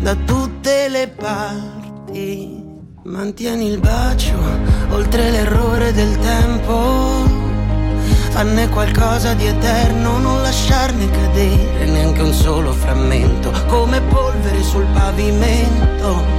da 0.00 0.16
tutte 0.16 0.88
le 0.88 1.06
parti. 1.06 2.64
Mantieni 3.04 3.68
il 3.68 3.78
bacio 3.78 4.36
oltre 4.90 5.30
l'errore 5.30 5.92
del 5.92 6.18
tempo 6.18 7.29
fanne 8.30 8.68
qualcosa 8.68 9.34
di 9.34 9.46
eterno, 9.46 10.18
non 10.18 10.40
lasciarne 10.40 11.10
cadere 11.10 11.86
neanche 11.86 12.22
un 12.22 12.32
solo 12.32 12.72
frammento, 12.72 13.52
come 13.66 14.00
polvere 14.00 14.62
sul 14.62 14.86
pavimento. 14.92 16.38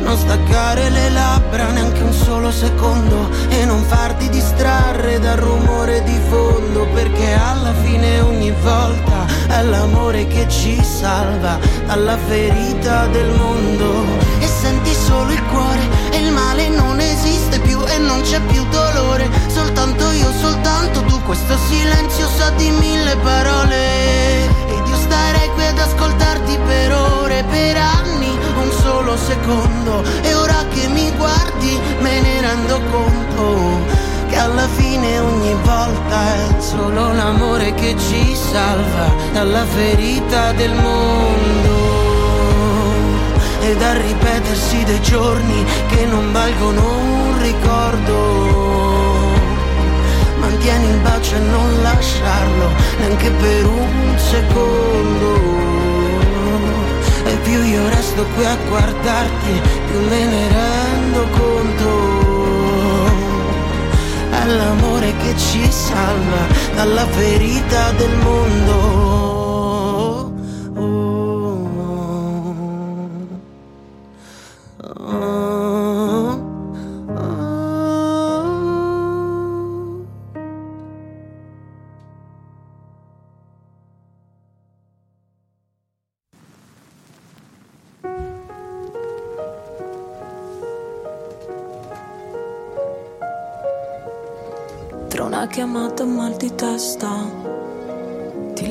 Non 0.00 0.16
staccare 0.16 0.88
le 0.88 1.10
labbra 1.10 1.70
neanche 1.72 2.02
un 2.02 2.12
solo 2.12 2.52
secondo 2.52 3.28
e 3.48 3.64
non 3.64 3.82
farti 3.82 4.28
distrarre 4.28 5.18
dal 5.18 5.36
rumore 5.36 6.04
di 6.04 6.18
fondo, 6.28 6.86
perché 6.94 7.32
alla 7.32 7.74
fine 7.82 8.20
ogni 8.20 8.52
volta 8.62 9.26
è 9.48 9.62
l'amore 9.62 10.28
che 10.28 10.48
ci 10.48 10.80
salva 10.82 11.58
dalla 11.86 12.16
ferita 12.16 13.06
del 13.08 13.30
mondo. 13.34 14.04
E 14.38 14.46
senti 14.46 14.94
solo 14.94 15.32
il 15.32 15.42
cuore 15.46 15.88
e 16.12 16.18
il 16.18 16.30
male 16.30 16.68
non 16.68 17.00
esiste 17.00 17.58
non 17.98 18.20
c'è 18.22 18.40
più 18.40 18.64
dolore, 18.68 19.28
soltanto 19.48 20.10
io, 20.12 20.30
soltanto 20.32 21.02
tu, 21.02 21.20
questo 21.22 21.56
silenzio 21.68 22.28
sa 22.28 22.50
di 22.50 22.70
mille 22.70 23.16
parole. 23.16 24.44
Ed 24.68 24.86
io 24.86 24.96
starei 24.96 25.48
qui 25.50 25.66
ad 25.66 25.78
ascoltarti 25.78 26.58
per 26.66 26.92
ore, 26.92 27.44
per 27.50 27.76
anni, 27.76 28.38
un 28.56 28.70
solo 28.82 29.16
secondo. 29.16 30.02
E 30.22 30.34
ora 30.34 30.64
che 30.72 30.88
mi 30.88 31.10
guardi 31.16 31.78
me 32.00 32.20
ne 32.20 32.40
rendo 32.40 32.80
conto 32.90 34.04
che 34.28 34.36
alla 34.36 34.68
fine 34.68 35.18
ogni 35.18 35.54
volta 35.62 36.34
è 36.34 36.60
solo 36.60 37.12
l'amore 37.12 37.72
che 37.74 37.94
ci 37.98 38.34
salva 38.34 39.12
dalla 39.32 39.64
ferita 39.64 40.52
del 40.52 40.74
mondo. 40.74 41.65
Ed 43.60 43.82
a 43.82 43.92
ripetersi 43.94 44.84
dei 44.84 45.00
giorni 45.02 45.64
che 45.88 46.04
non 46.06 46.30
valgono 46.32 46.82
un 46.82 47.38
ricordo. 47.40 48.14
Mantieni 50.38 50.88
il 50.88 50.98
bacio 50.98 51.34
e 51.34 51.38
non 51.38 51.82
lasciarlo 51.82 52.70
neanche 52.98 53.30
per 53.30 53.66
un 53.66 54.14
secondo. 54.16 55.34
E 57.24 57.36
più 57.42 57.62
io 57.62 57.88
resto 57.88 58.24
qui 58.34 58.44
a 58.44 58.56
guardarti, 58.68 59.60
più 59.86 60.00
me 60.08 60.24
ne 60.24 60.48
rendo 60.48 61.26
conto. 61.30 62.14
È 64.30 64.44
l'amore 64.44 65.12
che 65.16 65.36
ci 65.36 65.68
salva 65.70 66.46
dalla 66.76 67.06
ferita 67.06 67.90
del 67.92 68.16
mondo. 68.22 68.85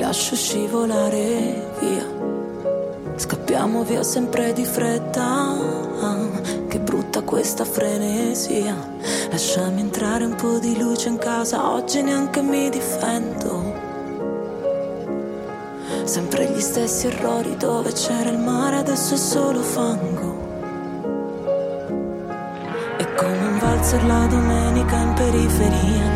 Lascio 0.06 0.36
scivolare 0.36 1.72
via. 1.80 2.06
Scappiamo 3.16 3.82
via 3.82 4.04
sempre 4.04 4.52
di 4.52 4.64
fretta 4.64 5.56
Che 6.68 6.78
brutta 6.78 7.22
questa 7.22 7.64
frenesia. 7.64 8.76
Lasciami 9.30 9.80
entrare 9.80 10.24
un 10.24 10.36
po' 10.36 10.60
di 10.60 10.78
luce 10.78 11.08
in 11.08 11.18
casa 11.18 11.72
Oggi 11.72 12.02
neanche 12.02 12.40
mi 12.40 12.70
difendo. 12.70 13.74
Sempre 16.04 16.52
gli 16.52 16.60
stessi 16.60 17.08
errori 17.08 17.56
dove 17.56 17.90
c'era 17.90 18.30
il 18.30 18.38
mare 18.38 18.76
Adesso 18.76 19.14
è 19.14 19.16
solo 19.16 19.60
fango. 19.60 20.34
È 22.96 23.14
come 23.14 23.46
un 23.48 23.58
valzer 23.58 24.04
la 24.04 24.26
domenica 24.26 24.96
in 24.98 25.12
periferia, 25.14 26.15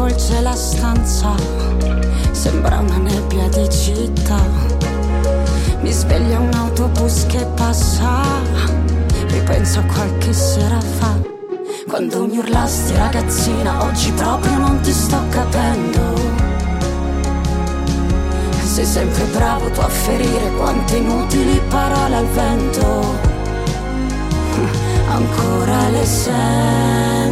avvolge 0.00 0.40
la 0.40 0.54
stanza, 0.54 1.34
sembra 2.30 2.78
una 2.78 2.96
nebbia 2.96 3.48
di 3.48 3.68
città. 3.68 4.40
Mi 5.80 5.92
sveglia 5.92 6.38
un 6.38 6.52
autobus 6.54 7.26
che 7.26 7.44
passa, 7.54 8.22
ripenso 9.28 9.80
a 9.80 9.82
qualche 9.82 10.32
sera 10.32 10.80
fa. 10.80 11.18
Quando 11.86 12.24
mi 12.24 12.38
urlasti 12.38 12.94
ragazzina, 12.96 13.84
oggi 13.84 14.10
proprio 14.12 14.56
non 14.56 14.80
ti 14.80 14.92
sto 14.92 15.18
capendo. 15.28 16.00
Sei 18.64 18.86
sempre 18.86 19.24
bravo 19.24 19.68
tu 19.70 19.80
a 19.80 19.88
ferire 19.88 20.50
quante 20.56 20.96
inutili 20.96 21.60
parole 21.68 22.16
al 22.16 22.26
vento. 22.26 23.18
Ancora 25.08 25.88
le 25.90 26.06
sento 26.06 27.29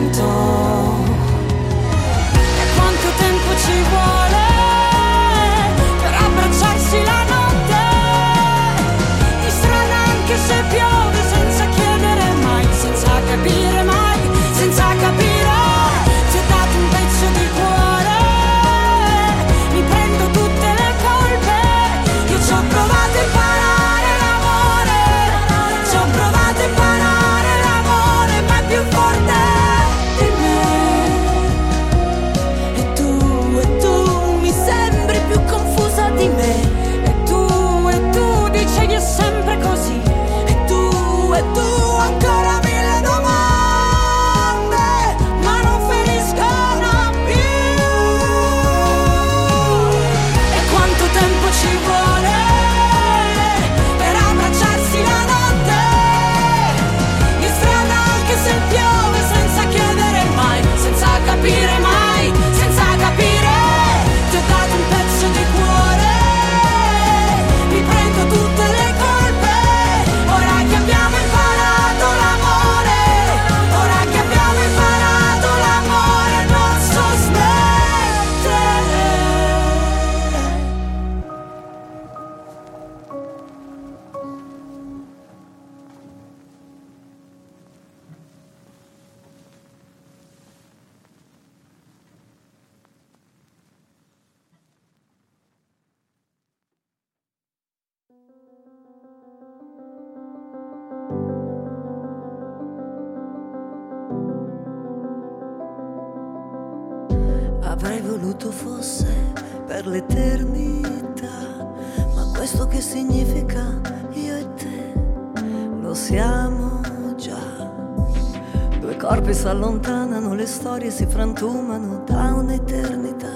allontanano, 120.08 120.34
le 120.34 120.46
storie 120.46 120.90
si 120.90 121.06
frantumano 121.06 122.02
da 122.06 122.32
un'eternità. 122.34 123.28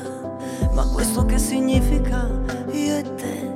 Ma 0.72 0.86
questo 0.88 1.24
che 1.26 1.38
significa? 1.38 2.28
Io 2.72 2.96
e 2.96 3.14
te 3.14 3.54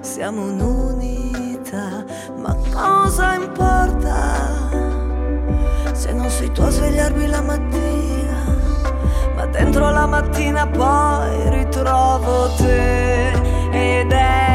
siamo 0.00 0.42
un'unità. 0.42 2.04
Ma 2.36 2.56
cosa 2.72 3.34
importa 3.34 4.70
se 5.92 6.12
non 6.12 6.28
sei 6.28 6.50
tu 6.52 6.62
a 6.62 6.70
svegliarmi 6.70 7.26
la 7.28 7.42
mattina? 7.42 8.56
Ma 9.34 9.46
dentro 9.46 9.90
la 9.90 10.06
mattina 10.06 10.66
poi 10.66 11.50
ritrovo 11.50 12.54
te 12.56 13.30
ed 13.70 14.10
è 14.10 14.47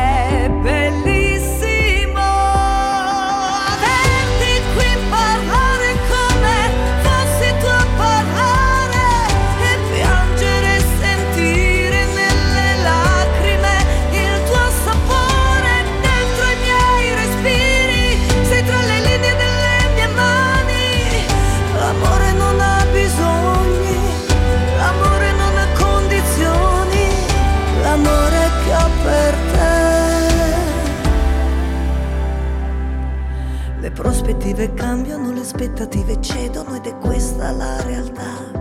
prospettive 34.54 34.74
cambiano, 34.76 35.32
le 35.32 35.40
aspettative 35.42 36.22
cedono 36.22 36.76
ed 36.76 36.86
è 36.86 36.96
questa 37.00 37.52
la 37.52 37.82
realtà. 37.82 38.52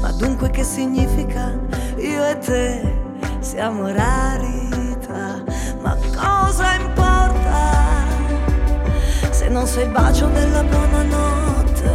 Ma 0.00 0.10
dunque 0.12 0.50
che 0.50 0.64
significa? 0.64 1.56
Io 1.98 2.24
e 2.24 2.38
te 2.38 2.98
siamo 3.38 3.86
rarità, 3.86 5.42
ma 5.80 5.96
cosa 6.16 6.74
importa 6.74 8.04
se 9.30 9.48
non 9.48 9.66
sei 9.66 9.84
il 9.84 9.90
bacio 9.90 10.26
della 10.26 10.64
buonanotte? 10.64 11.90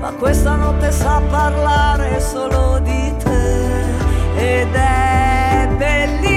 Ma 0.00 0.12
questa 0.12 0.56
notte 0.56 0.90
sa 0.90 1.20
parlare 1.30 2.20
solo 2.20 2.80
di 2.80 3.14
te 3.22 3.82
ed 4.36 4.74
è 4.74 5.68
bellissimo. 5.76 6.33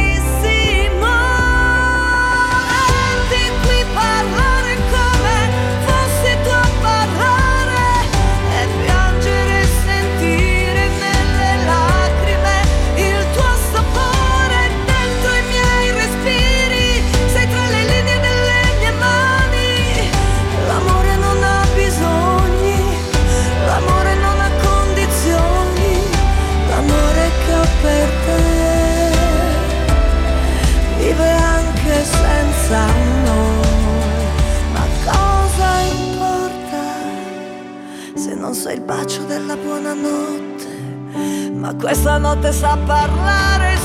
bacio 38.88 39.24
della 39.24 39.58
buonanotte, 39.58 41.52
ma 41.52 41.76
questa 41.76 42.18
notte 42.18 42.54
sa 42.54 42.78
parlare 42.86 43.76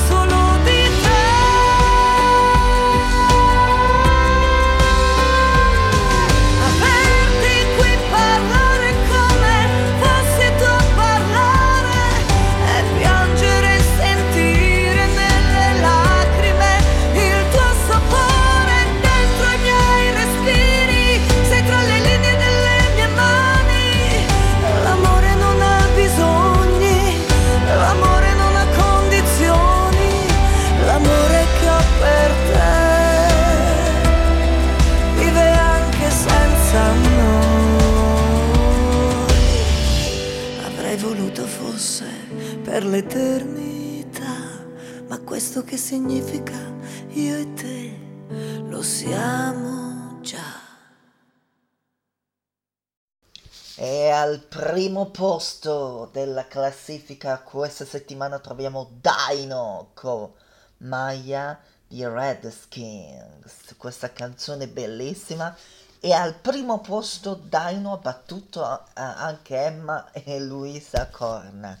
posto 55.13 56.09
della 56.11 56.47
classifica 56.47 57.37
questa 57.39 57.85
settimana 57.85 58.39
troviamo 58.39 58.89
Dino 58.99 59.91
con 59.93 60.31
Maya 60.77 61.59
di 61.87 62.03
Redskins, 62.03 63.75
questa 63.77 64.11
canzone 64.11 64.67
bellissima. 64.67 65.55
E 65.99 66.11
al 66.11 66.33
primo 66.33 66.81
posto 66.81 67.35
Dino 67.35 67.93
ha 67.93 67.97
battuto 67.97 68.85
anche 68.93 69.55
Emma 69.55 70.11
e 70.11 70.39
Luisa 70.39 71.07
Corna, 71.09 71.77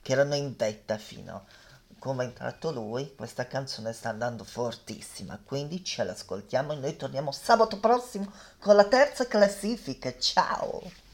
che 0.00 0.12
erano 0.12 0.36
in 0.36 0.54
vetta 0.56 0.96
fino 0.98 1.46
come 1.98 2.22
è 2.22 2.26
entrato 2.28 2.70
lui, 2.70 3.12
questa 3.16 3.48
canzone 3.48 3.92
sta 3.92 4.08
andando 4.08 4.44
fortissima, 4.44 5.40
quindi 5.44 5.84
ce 5.84 6.04
l'ascoltiamo 6.04 6.72
e 6.72 6.76
noi 6.76 6.96
torniamo 6.96 7.32
sabato 7.32 7.80
prossimo 7.80 8.30
con 8.60 8.76
la 8.76 8.84
terza 8.84 9.26
classifica. 9.26 10.16
Ciao! 10.16 11.07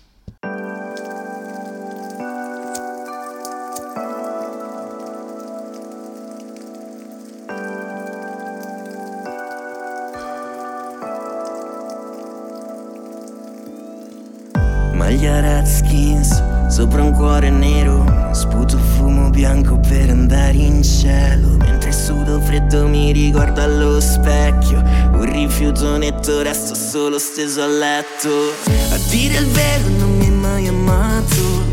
Cuore 17.25 17.49
nero 17.49 18.05
Sputo 18.33 18.77
fumo 18.77 19.31
bianco 19.31 19.79
per 19.79 20.11
andare 20.11 20.59
in 20.59 20.83
cielo. 20.83 21.57
Mentre 21.57 21.91
sudo 21.91 22.39
freddo 22.41 22.87
mi 22.87 23.13
riguardo 23.13 23.63
allo 23.63 23.99
specchio 23.99 24.83
Un 25.13 25.25
rifiuto 25.33 25.97
netto 25.97 26.43
resto 26.43 26.75
solo 26.75 27.19
steso 27.19 27.63
a 27.63 27.67
letto. 27.67 28.29
A 28.91 28.99
dire 29.09 29.39
il 29.39 29.47
vero 29.47 29.89
non 29.99 30.19
mi 30.19 30.25
hai 30.25 30.31
mai 30.31 30.67
amato 30.69 31.65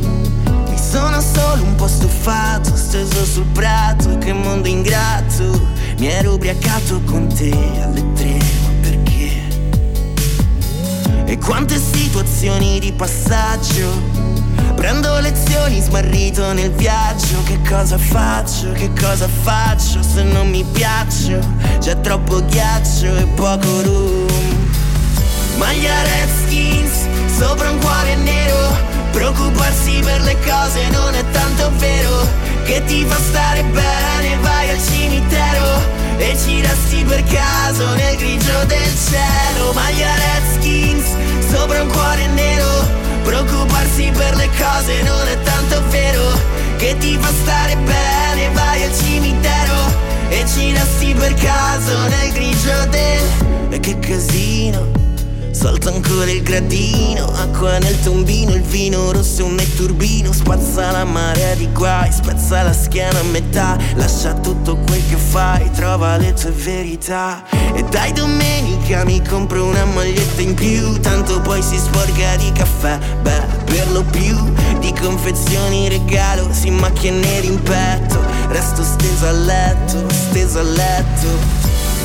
Mi 0.70 0.78
sono 0.78 1.20
solo 1.20 1.64
un 1.64 1.76
po' 1.76 1.88
stufato 1.88 2.74
Steso 2.74 3.26
sul 3.26 3.48
prato 3.52 4.18
che 4.20 4.32
mondo 4.32 4.70
ingrato. 4.70 5.68
Mi 5.98 6.08
ero 6.08 6.36
ubriacato 6.36 7.02
con 7.04 7.28
te 7.28 7.52
alle 7.82 8.06
tre? 8.14 8.40
E 11.26 11.38
quante 11.38 11.78
situazioni 11.78 12.78
di 12.80 12.92
passaggio 12.92 14.21
Prendo 14.74 15.20
lezioni 15.20 15.80
smarrito 15.80 16.54
nel 16.54 16.72
viaggio. 16.72 17.44
Che 17.44 17.60
cosa 17.68 17.98
faccio, 17.98 18.72
che 18.72 18.92
cosa 19.00 19.28
faccio? 19.28 20.02
Se 20.02 20.24
non 20.24 20.50
mi 20.50 20.64
piaccio 20.64 21.40
C'è 21.80 22.00
troppo 22.02 22.44
ghiaccio 22.46 23.16
e 23.18 23.26
poco 23.36 23.82
room 23.82 24.28
Maglia 25.58 25.94
Redskins 26.04 27.08
sopra 27.42 27.70
un 27.70 27.80
cuore 27.80 28.16
nero. 28.16 28.76
Preoccuparsi 29.12 30.00
per 30.04 30.22
le 30.22 30.36
cose 30.46 30.88
non 30.90 31.14
è 31.16 31.24
tanto 31.32 31.72
vero. 31.78 32.28
Che 32.64 32.84
ti 32.86 33.04
fa 33.04 33.18
stare 33.18 33.64
bene, 33.64 34.38
vai 34.42 34.70
al 34.70 34.80
cimitero. 34.80 36.00
E 36.18 36.38
ci 36.38 36.62
resti 36.62 37.04
per 37.04 37.24
caso 37.24 37.94
nel 37.96 38.16
grigio 38.16 38.66
del 38.66 38.94
cielo. 39.10 39.74
Maglia 39.74 40.14
Redskins 40.16 41.06
sopra 41.52 41.82
un 41.82 41.90
cuore 41.90 42.28
nero 42.28 43.11
Preoccuparsi 43.24 44.12
per 44.14 44.36
le 44.36 44.50
cose 44.58 45.02
non 45.04 45.28
è 45.28 45.42
tanto 45.42 45.82
vero 45.90 46.24
Che 46.78 46.96
ti 46.98 47.18
fa 47.20 47.32
stare 47.44 47.76
bene, 47.76 48.50
vai 48.54 48.84
al 48.84 48.96
cimitero 48.96 49.76
E 50.30 50.46
ci 50.48 50.72
resti 50.72 51.14
per 51.14 51.34
caso 51.36 52.08
nel 52.08 52.32
grigio 52.32 52.86
del... 52.90 53.70
E 53.70 53.80
che 53.80 54.00
casino 54.00 55.01
Salta 55.52 55.90
ancora 55.90 56.32
il 56.32 56.42
gradino, 56.44 57.26
acqua 57.26 57.78
nel 57.78 58.02
tombino, 58.02 58.54
il 58.54 58.62
vino 58.62 59.12
rosso 59.12 59.42
è 59.42 59.44
un 59.44 59.56
netturbino, 59.56 60.32
spazza 60.32 60.92
la 60.92 61.04
marea 61.04 61.54
di 61.56 61.70
guai, 61.72 62.12
spezza 62.12 62.64
la 62.64 62.74
schiena 62.74 63.20
a 63.20 63.24
metà, 63.24 63.78
lascia 63.96 64.34
tutto 64.34 64.78
quel 64.78 65.02
che 65.10 65.18
fai, 65.18 65.70
trova 65.72 66.16
le 66.18 66.34
tue 66.34 66.52
verità. 66.52 67.44
E 67.76 67.84
dai 67.84 68.14
domenica 68.14 69.04
mi 69.04 69.22
compro 69.28 69.66
una 69.66 69.84
maglietta 69.86 70.42
in 70.42 70.56
più, 70.56 71.00
tanto 71.00 71.42
poi 71.42 71.62
si 71.62 71.78
sporca 71.78 72.36
di 72.38 72.52
caffè, 72.54 72.98
beh, 73.22 73.44
per 73.66 73.92
lo 73.92 74.04
più, 74.04 74.36
di 74.80 74.94
confezioni 75.00 75.90
regalo, 75.90 76.48
si 76.52 76.70
macchie 76.70 77.12
neri 77.12 77.48
in 77.48 77.62
petto, 77.62 78.20
resto 78.48 78.84
steso 78.84 79.28
a 79.28 79.32
letto, 79.32 80.06
steso 80.10 80.60
a 80.60 80.64
letto. 80.64 81.28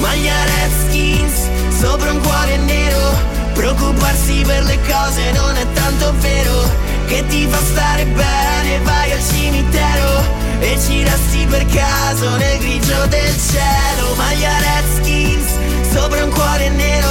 Maglia 0.00 0.34
Redskins, 0.44 1.48
sopra 1.80 2.10
un 2.10 2.20
cuore 2.20 2.56
nero 2.58 3.35
Preoccuparsi 3.56 4.42
per 4.44 4.64
le 4.64 4.78
cose 4.86 5.32
non 5.32 5.56
è 5.56 5.66
tanto 5.72 6.12
vero 6.18 6.70
Che 7.06 7.24
ti 7.26 7.48
fa 7.48 7.58
stare 7.64 8.04
bene, 8.04 8.80
vai 8.80 9.12
al 9.12 9.22
cimitero 9.22 10.24
E 10.60 10.78
ci 10.78 11.02
resti 11.02 11.46
per 11.46 11.64
caso 11.64 12.36
nel 12.36 12.58
grigio 12.58 13.06
del 13.06 13.34
cielo. 13.50 14.14
Maglia 14.14 14.52
Redskins, 14.58 15.52
sopra 15.90 16.22
un 16.22 16.30
cuore 16.30 16.68
nero 16.68 17.08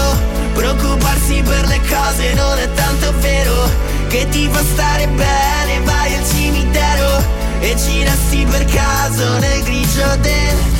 Preoccuparsi 0.53 1.41
per 1.41 1.65
le 1.65 1.81
cose 1.89 2.33
non 2.35 2.59
è 2.59 2.71
tanto 2.73 3.11
vero 3.21 3.67
Che 4.07 4.27
ti 4.29 4.47
fa 4.51 4.61
stare 4.61 5.07
bene, 5.07 5.79
vai 5.83 6.13
al 6.13 6.27
cimitero 6.27 7.23
E 7.59 7.75
ci 7.75 8.03
resti 8.03 8.45
per 8.45 8.65
caso 8.65 9.39
nel 9.39 9.63
grigio 9.63 10.15
del 10.17 10.55
e 10.59 10.74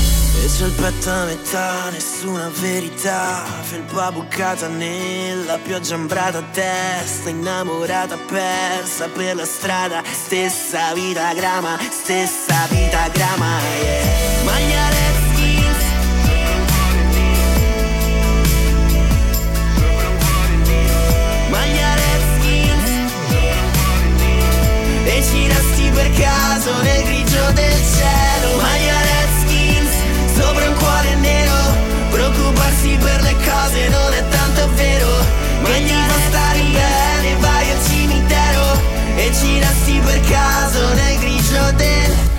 c'è 0.58 0.66
il 0.68 0.72
petto 0.72 1.10
a 1.10 1.26
metà, 1.26 1.90
nessuna 1.90 2.50
verità. 2.62 3.44
Felpa 3.62 4.10
bucata 4.14 4.70
nella 4.70 5.58
pioggia 5.58 5.96
ambrata 5.96 6.38
a 6.38 6.44
testa 6.44 7.30
Innamorata 7.30 8.18
persa 8.18 9.10
per 9.10 9.36
la 9.36 9.44
strada. 9.44 10.02
Stessa 10.10 10.94
vita 10.94 11.34
grama, 11.34 11.78
stessa 11.90 12.68
vita 12.70 13.10
grama 13.10 13.60
yeah. 13.82 14.44
Maglia 14.44 14.94
E 25.04 25.24
ci 25.24 25.92
per 25.92 26.12
caso 26.12 26.82
nel 26.82 27.04
grigio 27.04 27.52
del 27.52 27.74
cielo. 27.74 28.62
Maglia 28.62 29.05
prezzi 32.76 32.98
per 32.98 33.22
le 33.22 33.34
cose 33.34 33.88
non 33.90 34.14
è 34.14 34.24
tanto 34.30 34.70
vero. 34.76 35.08
Ma 35.62 35.78
gli 35.78 35.90
fa 35.90 36.20
stare 36.28 36.60
bene, 36.60 37.36
vai 37.40 37.72
al 37.72 37.84
cimitero 37.86 38.82
E 39.16 39.32
ci 39.34 39.60
resti 39.60 40.00
per 40.04 40.20
caso 40.30 40.94
nel 40.94 41.20
grigio 41.20 41.72
del 41.76 42.35